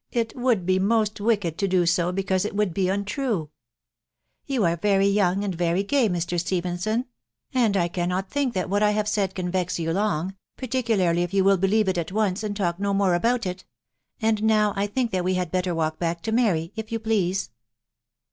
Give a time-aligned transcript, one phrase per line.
[0.22, 3.50] "It would be most wicked to do so because it would be untrue.
[4.44, 6.40] You are very young and very gay, Mr.
[6.40, 7.04] Stephenson;
[7.54, 11.32] and I cannot think that what I have said can vex you long, particularly if
[11.32, 13.64] you will believe it at once, and talk no more about it.
[14.20, 17.50] And now I think that we had better walk back to Mary, if you please."